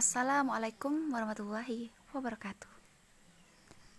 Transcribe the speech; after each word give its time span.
Assalamualaikum 0.00 1.12
warahmatullahi 1.12 1.92
wabarakatuh 2.16 2.72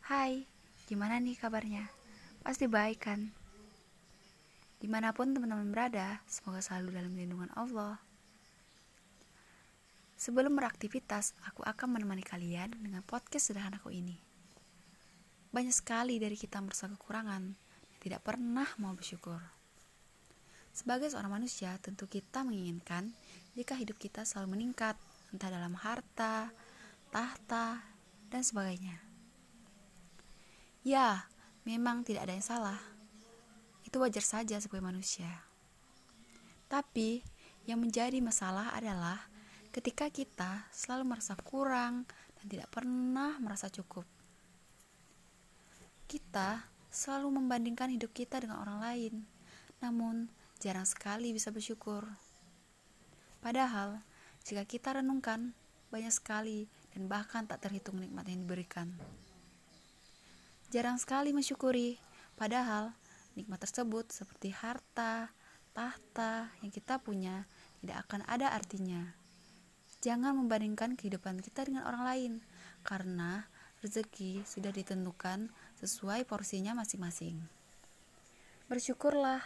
Hai, 0.09 0.49
gimana 0.89 1.21
nih 1.21 1.37
kabarnya? 1.37 1.93
Pasti 2.41 2.65
baik 2.65 3.05
kan? 3.05 3.29
Di 4.81 4.89
mana 4.89 5.13
pun 5.13 5.29
teman-teman 5.29 5.69
berada, 5.69 6.17
semoga 6.25 6.57
selalu 6.57 6.97
dalam 6.97 7.13
lindungan 7.13 7.53
Allah 7.53 8.01
Sebelum 10.17 10.57
beraktivitas, 10.57 11.37
aku 11.45 11.61
akan 11.69 11.93
menemani 11.93 12.25
kalian 12.25 12.73
dengan 12.81 13.05
podcast 13.05 13.53
sederhanaku 13.53 13.93
ini 13.93 14.17
Banyak 15.53 15.85
sekali 15.85 16.17
dari 16.17 16.33
kita 16.33 16.65
merasa 16.65 16.89
kekurangan 16.89 17.45
dan 17.45 17.97
tidak 18.01 18.25
pernah 18.25 18.65
mau 18.81 18.97
bersyukur 18.97 19.37
sebagai 20.71 21.11
seorang 21.11 21.35
manusia, 21.35 21.75
tentu 21.83 22.07
kita 22.07 22.47
menginginkan 22.47 23.11
jika 23.59 23.75
hidup 23.75 23.99
kita 23.99 24.23
selalu 24.23 24.55
meningkat, 24.55 24.95
entah 25.31 25.49
dalam 25.51 25.75
harta, 25.79 26.51
tahta, 27.11 27.83
dan 28.31 28.41
sebagainya. 28.43 28.99
Ya, 30.83 31.27
memang 31.67 32.07
tidak 32.07 32.27
ada 32.27 32.33
yang 32.35 32.45
salah. 32.45 32.79
Itu 33.83 33.99
wajar 33.99 34.23
saja 34.23 34.55
sebagai 34.59 34.83
manusia. 34.83 35.29
Tapi, 36.71 37.21
yang 37.67 37.83
menjadi 37.83 38.17
masalah 38.23 38.71
adalah 38.73 39.19
ketika 39.71 40.07
kita 40.11 40.67
selalu 40.71 41.15
merasa 41.15 41.35
kurang 41.39 42.07
dan 42.39 42.45
tidak 42.47 42.67
pernah 42.73 43.37
merasa 43.37 43.71
cukup. 43.71 44.07
Kita 46.07 46.65
selalu 46.91 47.39
membandingkan 47.39 47.87
hidup 47.91 48.11
kita 48.11 48.43
dengan 48.43 48.59
orang 48.59 48.83
lain, 48.83 49.13
namun 49.79 50.27
jarang 50.59 50.83
sekali 50.83 51.31
bisa 51.31 51.53
bersyukur. 51.53 52.03
Padahal, 53.39 54.03
jika 54.45 54.63
kita 54.65 54.97
renungkan, 55.01 55.53
banyak 55.91 56.11
sekali 56.11 56.65
dan 56.95 57.05
bahkan 57.11 57.45
tak 57.45 57.67
terhitung 57.67 57.99
nikmat 57.99 58.25
yang 58.31 58.41
diberikan. 58.43 58.87
Jarang 60.71 60.97
sekali 60.97 61.35
mensyukuri, 61.35 61.99
padahal 62.39 62.95
nikmat 63.35 63.59
tersebut 63.59 64.07
seperti 64.11 64.55
harta, 64.55 65.29
tahta 65.75 66.51
yang 66.63 66.71
kita 66.71 66.99
punya 66.99 67.43
tidak 67.83 68.07
akan 68.07 68.23
ada 68.27 68.55
artinya. 68.55 69.13
Jangan 70.01 70.33
membandingkan 70.33 70.97
kehidupan 70.97 71.43
kita 71.43 71.67
dengan 71.67 71.85
orang 71.85 72.03
lain, 72.07 72.33
karena 72.81 73.45
rezeki 73.85 74.45
sudah 74.45 74.73
ditentukan 74.73 75.49
sesuai 75.77 76.25
porsinya 76.25 76.73
masing-masing. 76.73 77.37
Bersyukurlah 78.71 79.41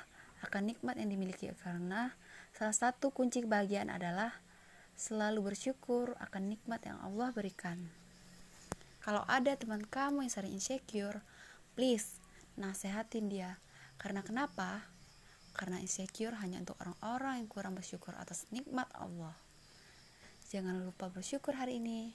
akan 0.45 0.63
nikmat 0.69 0.99
yang 1.01 1.09
dimiliki 1.09 1.49
karena 1.57 2.13
salah 2.53 2.75
satu 2.75 3.09
kunci 3.09 3.41
kebahagiaan 3.41 3.89
adalah 3.89 4.37
selalu 4.95 5.51
bersyukur 5.51 6.15
akan 6.17 6.55
nikmat 6.55 6.83
yang 6.87 6.99
Allah 7.03 7.31
berikan. 7.35 7.91
Kalau 9.03 9.21
ada 9.29 9.53
teman 9.53 9.85
kamu 9.85 10.25
yang 10.25 10.33
sering 10.33 10.55
insecure, 10.55 11.21
please 11.77 12.17
nasehatin 12.57 13.29
dia. 13.29 13.61
Karena 14.01 14.25
kenapa? 14.25 14.87
Karena 15.55 15.79
insecure 15.79 16.35
hanya 16.41 16.59
untuk 16.59 16.75
orang-orang 16.81 17.45
yang 17.45 17.47
kurang 17.47 17.77
bersyukur 17.77 18.17
atas 18.17 18.49
nikmat 18.49 18.89
Allah. 18.97 19.35
Jangan 20.49 20.81
lupa 20.83 21.11
bersyukur 21.11 21.53
hari 21.53 21.77
ini. 21.77 22.11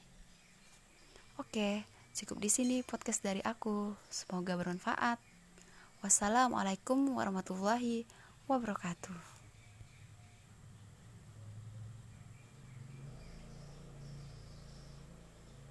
Oke, 1.38 1.84
cukup 2.12 2.42
di 2.42 2.50
sini 2.52 2.76
podcast 2.84 3.24
dari 3.24 3.40
aku. 3.40 3.96
Semoga 4.12 4.58
bermanfaat. 4.60 5.22
Wassalamualaikum 6.00 7.16
warahmatullahi 7.16 8.04
wabarakatuh. 8.48 9.39